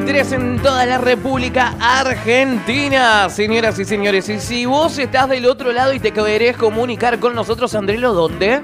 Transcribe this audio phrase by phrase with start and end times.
[0.00, 3.28] 93 en toda la República Argentina.
[3.28, 7.34] Señoras y señores, y si vos estás del otro lado y te querés comunicar con
[7.34, 8.62] nosotros, Andrelo, ¿dónde?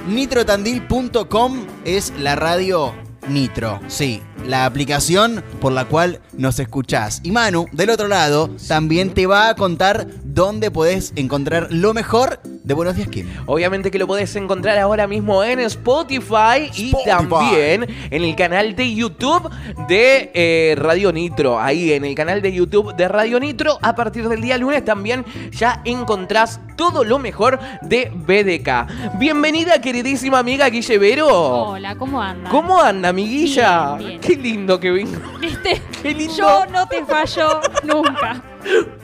[0.06, 2.94] Nitrotandil.com es la radio
[3.28, 3.80] Nitro.
[3.88, 7.20] Sí, la aplicación por la cual nos escuchás.
[7.22, 12.40] Y Manu, del otro lado, también te va a contar dónde podés encontrar lo mejor
[12.42, 13.28] de Buenos Días Kim.
[13.46, 17.08] Obviamente que lo podés encontrar ahora mismo en Spotify, y Spotify.
[17.08, 19.48] también en el canal de YouTube
[19.86, 21.60] de eh, Radio Nitro.
[21.60, 25.24] Ahí en el canal de YouTube de Radio Nitro, a partir del día lunes también
[25.52, 29.18] ya encontrás todo lo mejor de BDK.
[29.18, 31.28] Bienvenida, queridísima amiga Guille Vero.
[31.28, 32.50] Hola, ¿cómo andas?
[32.50, 33.94] ¿Cómo anda, amiguilla?
[33.94, 34.20] Bien, bien.
[34.20, 35.20] Qué lindo que vengo.
[35.40, 35.80] ¿Viste?
[36.02, 36.34] Qué lindo.
[36.36, 38.42] Yo no te fallo nunca.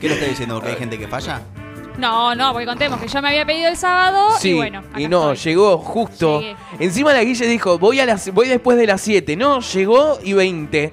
[0.00, 0.60] ¿Qué le estoy diciendo?
[0.60, 1.42] ¿Que hay gente que falla?
[1.98, 4.78] No, no, porque contemos que yo me había pedido el sábado Sí, y bueno.
[4.78, 5.50] acá y no, estoy.
[5.52, 6.40] llegó justo.
[6.40, 6.56] Llegué.
[6.78, 9.36] Encima la Guille dijo, voy, a las, voy después de las 7.
[9.36, 10.92] No, llegó y 20.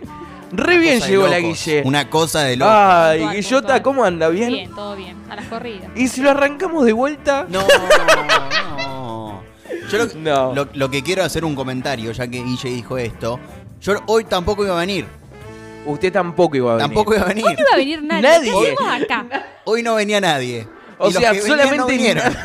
[0.51, 1.39] Re bien llegó la.
[1.39, 1.81] Guille.
[1.85, 2.71] Una cosa de loco.
[2.71, 3.81] Ay, Puntual, Guillota, puntual.
[3.83, 4.29] ¿cómo anda?
[4.29, 4.49] ¿Bien?
[4.51, 5.15] Bien, todo bien.
[5.29, 5.89] A las corridas.
[5.95, 7.45] ¿Y si lo arrancamos de vuelta?
[7.49, 9.41] No, no.
[9.89, 10.53] Yo lo, No.
[10.53, 13.39] lo- lo que quiero hacer un comentario, ya que Guille dijo esto.
[13.79, 15.05] Yo hoy tampoco iba a venir.
[15.87, 16.87] Usted tampoco iba a venir.
[16.87, 17.45] Tampoco iba a venir.
[17.45, 18.21] No iba a venir nadie.
[18.21, 18.51] Nadie.
[18.51, 19.45] ¿Qué hacemos acá?
[19.65, 20.67] Hoy no venía nadie.
[20.97, 21.77] O Y los sea, que venían solamente...
[21.77, 22.23] no vinieron.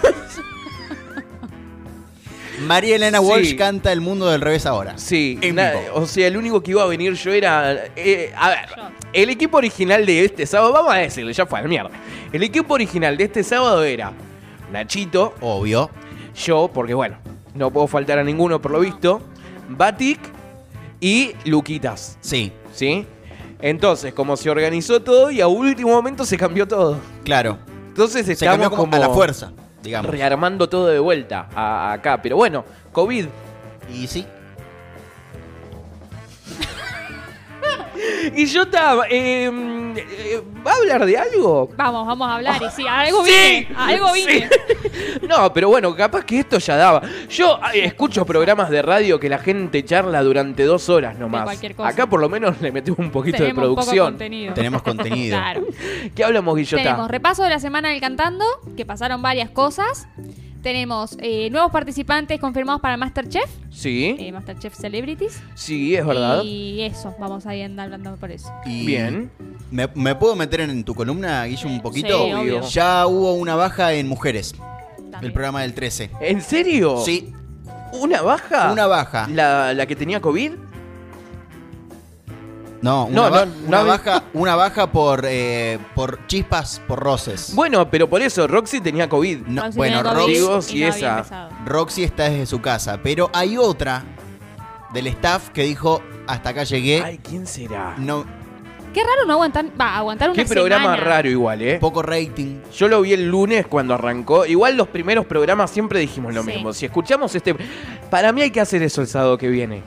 [2.67, 3.25] María Elena Sí.
[3.25, 4.97] Walsh canta El mundo del revés ahora.
[4.97, 5.83] Sí, En na- vivo.
[5.95, 7.87] o sea, el único que iba a venir yo era...
[7.97, 8.83] eh, a ver, Yo.
[9.13, 11.91] el equipo original de este sábado, vamos a decirle, ya fue a la mierda.
[12.33, 14.13] El equipo original de este sábado era
[14.71, 15.91] Nachito, Obvio.
[16.37, 17.17] yo, porque bueno,
[17.55, 19.21] no puedo faltar a ninguno por lo visto,
[19.69, 20.21] Batik
[21.01, 23.07] y Luquitas, Sí, ¿sí?
[23.63, 26.99] Entonces, como se organizó todo y a último momento se cambió todo.
[27.25, 27.59] claro.
[27.89, 29.53] Entonces Se estamos cambió como, como a la fuerza,
[29.83, 30.11] digamos.
[30.11, 32.21] rearmando todo de vuelta a- acá.
[32.23, 33.27] Pero bueno, COVID.
[33.93, 34.27] Y sí.
[38.35, 39.05] Y yo estaba...
[39.11, 39.45] eh,
[39.97, 41.69] eh, ¿Va a hablar de algo?
[41.77, 42.61] Vamos, vamos a hablar.
[42.63, 43.69] Y sí, a algo Sí, vine.
[43.77, 44.45] a algo sí.
[45.39, 47.03] No, pero bueno, capaz que esto ya daba.
[47.29, 51.45] Yo eh, escucho programas de radio que la gente charla durante dos horas nomás.
[51.45, 51.89] cualquier cosa.
[51.89, 54.07] Acá por lo menos le metemos un poquito Tenemos de poco producción.
[54.13, 54.55] contenido.
[54.55, 55.37] Tenemos contenido.
[55.43, 55.63] Claro.
[56.15, 56.83] ¿Qué hablamos, Guillota?
[56.83, 58.45] Tenemos repaso de la semana del cantando,
[58.77, 60.07] que pasaron varias cosas.
[60.63, 65.43] Tenemos eh, nuevos participantes confirmados para Masterchef, Sí, eh, Masterchef Celebrities.
[65.55, 66.43] sí, es verdad.
[66.45, 68.53] Y eso, vamos a ir hablando por eso.
[68.65, 69.31] Y Bien.
[69.73, 72.27] ¿Me, me puedo meter en tu columna, Guille, un poquito?
[72.27, 72.61] Sí, obvio.
[72.69, 74.55] Ya hubo una baja en mujeres.
[75.23, 76.11] El programa del 13.
[76.21, 77.01] ¿En serio?
[77.05, 77.33] Sí,
[77.93, 78.73] ¿Una baja?
[78.73, 79.29] una baja.
[79.29, 80.53] ¿La, la que tenía COVID?
[82.81, 83.87] No, una, No, ba- no, una no.
[83.87, 87.55] baja, una baja por, eh, por chispas, por roces.
[87.55, 89.43] Bueno, pero por eso, Roxy tenía COVID.
[89.47, 91.49] No, Roxy bueno, tenía Roxy, COVID y esa.
[91.65, 94.03] Roxy está desde su casa, pero hay otra
[94.93, 97.01] del staff que dijo, hasta acá llegué.
[97.05, 97.95] Ay, ¿quién será?
[97.99, 98.25] No,
[98.93, 101.03] Qué raro no aguantar, va, aguantar una Qué programa semana.
[101.03, 101.79] raro igual, ¿eh?
[101.81, 102.59] poco rating.
[102.77, 104.45] Yo lo vi el lunes cuando arrancó.
[104.47, 106.49] Igual los primeros programas siempre dijimos lo Sí.
[106.53, 106.73] mismo.
[106.73, 107.55] Si escuchamos este...
[108.11, 109.83] Para mí hay que hacer eso el sábado que viene.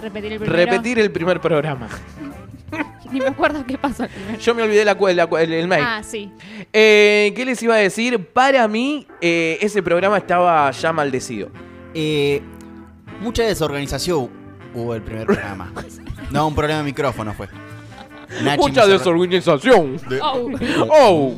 [0.00, 0.56] Repetir el primero.
[0.56, 1.88] Repetir el primer programa.
[3.10, 4.38] Ni me acuerdo qué pasó el primero.
[4.38, 5.84] Yo me olvidé la, cu- la cu- el, el mail.
[5.84, 6.30] Ah, sí.
[6.72, 8.24] Eh, ¿Qué les iba a decir?
[8.28, 11.48] Para mí, eh, ese programa estaba ya maldecido.
[11.94, 12.40] Eh,
[13.20, 14.30] mucha desorganización
[14.74, 15.72] hubo el primer programa.
[16.30, 17.48] No, un problema de micrófono fue.
[18.42, 20.00] Nachi Mucha desorganización.
[20.22, 20.50] Oh,
[20.90, 21.34] Oh.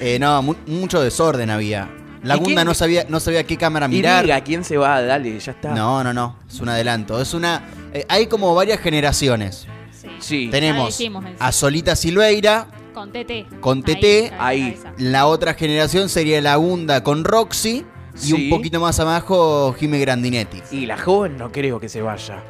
[0.00, 1.88] Eh, no, mu- mucho desorden había.
[2.22, 4.24] La ¿Y Gunda quién- no sabía, no sabía qué cámara Y mirar.
[4.24, 5.74] diga quién se va, dale, ya está.
[5.74, 6.36] No, no, no.
[6.48, 7.20] Es un adelanto.
[7.20, 7.62] Es una.
[7.92, 9.66] eh, hay como varias generaciones.
[9.92, 10.08] sí.
[10.20, 10.48] Sí.
[10.50, 11.34] Tenemos dijimos eso.
[11.38, 12.66] a Solita Silveira.
[12.94, 13.46] Con TT.
[13.60, 14.72] Con TT, ahí.
[14.72, 14.92] cabeza.
[14.98, 17.84] La otra generación sería la Gunda con Roxy.
[18.14, 18.32] Y Sí.
[18.34, 20.62] un poquito más abajo, Jime Grandinetti.
[20.70, 22.42] Y la joven no creo que se vaya.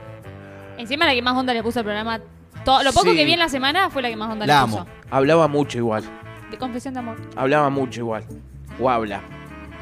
[0.77, 2.21] Encima la que más onda le puso al programa.
[2.65, 3.17] Todo- lo poco Sí.
[3.17, 4.79] que vi en la semana fue la que más onda La le amo.
[4.79, 4.89] puso.
[5.11, 6.05] Hablaba mucho igual.
[6.51, 7.17] De confesión de amor.
[7.37, 8.25] Hablaba mucho igual.
[8.81, 9.21] O habla.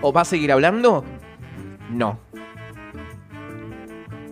[0.03, 1.05] ¿O va a seguir hablando?
[1.91, 2.19] No.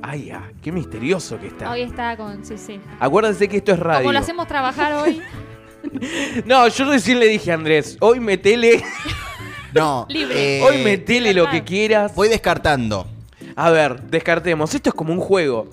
[0.03, 1.71] Ay, ah, qué misterioso que está.
[1.71, 2.45] Hoy está con.
[2.45, 2.81] Sí, sí.
[3.01, 4.01] Acuérdense que esto es radio.
[4.03, 5.21] Como lo hacemos trabajar hoy.
[6.45, 8.83] No, yo recién le dije a Andrés, hoy metele.
[9.75, 10.07] No.
[10.09, 10.59] Libre.
[10.59, 12.15] eh, Hoy metele lo que quieras.
[12.15, 13.07] Voy descartando.
[13.55, 14.75] A ver, descartemos.
[14.75, 15.69] Esto es como un juego.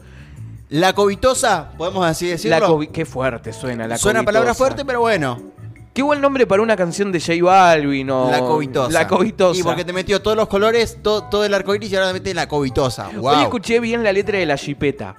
[0.75, 2.59] La covitosa, podemos así decirlo.
[2.59, 4.25] La covi- Qué fuerte suena la Suena covitosa.
[4.25, 5.39] palabra fuerte, pero bueno.
[5.93, 8.29] Qué buen nombre para una canción de J Balvin o...
[8.29, 8.91] La covitosa.
[8.91, 9.57] La covitosa.
[9.57, 12.13] Y porque te metió todos los colores, todo, todo el arco iris y ahora te
[12.15, 13.09] mete la covitosa.
[13.15, 13.27] Wow.
[13.35, 15.15] Hoy escuché bien la letra de la chipeta.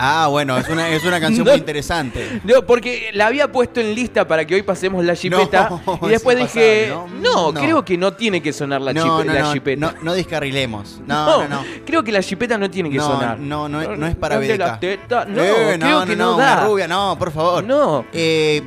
[0.00, 1.50] Ah, bueno, es una, es una canción No.
[1.50, 2.40] muy interesante.
[2.44, 5.68] No, porque la había puesto en lista para que hoy pasemos la chipeta.
[5.86, 7.60] No, y después dije, no, no, no.
[7.60, 9.80] creo que no tiene que sonar la, no, chipe- no, la no, chipeta.
[9.92, 11.00] no, no descarrilemos.
[11.06, 11.64] No, no, no.
[11.84, 13.38] Creo que la chipeta no tiene que No, sonar.
[13.40, 14.78] no, no, no es para teta,
[15.26, 16.64] No, Eh, creo que no, una da.
[16.66, 17.64] rubia, no, por favor.
[17.64, 18.04] No.
[18.12, 18.62] Eh,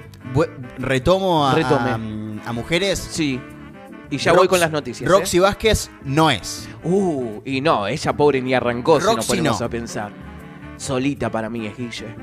[0.78, 3.08] retomo a, a, a mujeres.
[3.12, 3.40] Sí.
[4.10, 5.10] Y ya Rox- voy con las noticias.
[5.10, 5.12] ¿eh?
[5.14, 6.68] Roxy Vázquez no es.
[6.84, 9.66] Uh, y no, ella pobre ni arrancó si nos Roxy ponemos no.
[9.66, 10.12] a pensar.
[10.82, 12.16] Solita para mí es Guille.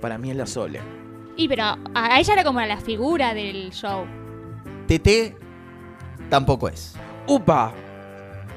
[0.00, 0.80] Para mí es la Sole.
[1.36, 4.06] Y pero a, ella era como la figura del show.
[4.86, 5.34] TT
[6.30, 6.94] tampoco es.
[7.26, 7.74] ¡Upa!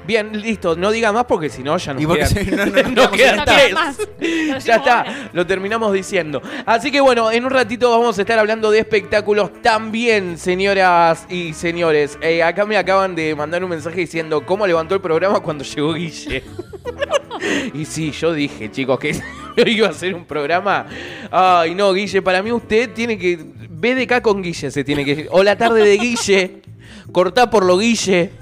[0.08, 2.92] Bien, listo, no diga más porque si no ya nos quedan, si no, no, nos
[2.92, 3.74] no, quedan no tres.
[4.64, 5.30] Ya está, ahora.
[5.34, 6.40] lo terminamos diciendo.
[6.64, 11.52] Así que bueno, en un ratito vamos a estar hablando de espectáculos también, señoras y
[11.52, 12.18] señores.
[12.22, 15.92] Eh, acá me acaban de mandar un mensaje diciendo cómo levantó el programa cuando llegó
[15.92, 16.42] Guille.
[17.74, 19.20] y sí, yo dije, chicos, que
[19.66, 20.86] iba a ser un programa.
[21.30, 23.36] Ay, no, Guille, para mí usted tiene que.
[23.68, 25.28] BDK con Guille se tiene que.
[25.30, 26.62] O la tarde de Guille.
[27.12, 28.32] Cortá por lo Guille.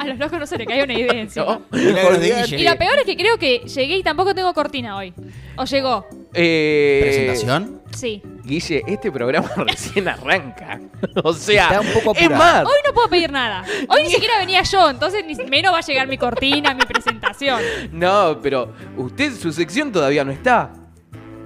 [0.00, 1.60] A los locos no se le cae una idea encima.
[1.70, 2.42] No, Milagros de olvidate.
[2.50, 2.58] Guille.
[2.62, 5.12] Y lo peor es que creo que llegué y tampoco tengo cortina hoy.
[5.56, 6.06] ¿O llegó?
[6.32, 7.82] Eh, ¿Presentación?
[7.94, 8.22] Sí.
[8.44, 10.80] Guille, este programa recién arranca.
[11.24, 12.38] O sea, Está un poco es apurado.
[12.38, 13.64] más, Hoy no puedo pedir nada.
[13.88, 17.60] Hoy ni siquiera venía yo, entonces ni menos va a llegar mi cortina, mi presentación.
[17.92, 20.72] no, pero usted, su sección todavía no está.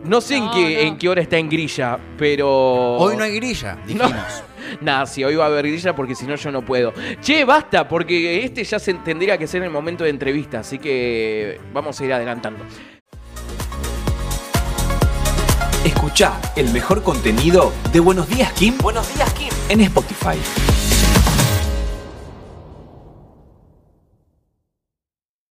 [0.04, 0.80] No sé en, No, qué, no.
[0.80, 2.96] en qué hora está en grilla, pero...
[2.98, 4.12] Hoy no hay grilla, dijimos.
[4.80, 6.92] Nada, sí, hoy va a haber grilla porque si no yo no puedo.
[7.20, 10.78] Che, basta, porque este ya se tendría que ser en el momento de entrevista, así
[10.78, 12.64] que vamos a ir adelantando.
[15.84, 18.78] Escucha el mejor contenido de Buenos Días Kim.
[18.78, 20.73] Buenos Días Kim en Spotify.